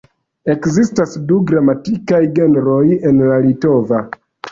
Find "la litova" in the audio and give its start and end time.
3.33-4.01